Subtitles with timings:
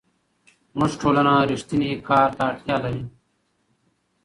[0.71, 3.03] زموږ ټولنه رښتیني کار ته اړتیا لري.